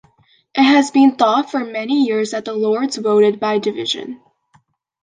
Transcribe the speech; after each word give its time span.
It 0.55 0.63
had 0.63 0.91
been 0.93 1.11
thought, 1.15 1.51
for 1.51 1.63
many 1.63 2.05
years, 2.07 2.31
that 2.31 2.43
the 2.45 2.53
Lords 2.53 2.95
voted 2.97 3.39
by 3.39 3.59
division. 3.59 4.19